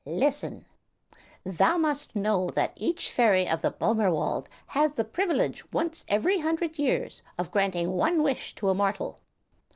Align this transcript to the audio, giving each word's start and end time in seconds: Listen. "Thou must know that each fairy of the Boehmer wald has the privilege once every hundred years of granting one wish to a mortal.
Listen. 0.03 0.65
"Thou 1.45 1.77
must 1.77 2.15
know 2.15 2.49
that 2.55 2.73
each 2.75 3.11
fairy 3.11 3.47
of 3.47 3.61
the 3.61 3.69
Boehmer 3.69 4.09
wald 4.09 4.49
has 4.65 4.93
the 4.93 5.03
privilege 5.03 5.63
once 5.71 6.05
every 6.07 6.39
hundred 6.39 6.79
years 6.79 7.21
of 7.37 7.51
granting 7.51 7.91
one 7.91 8.23
wish 8.23 8.55
to 8.55 8.69
a 8.69 8.73
mortal. 8.73 9.19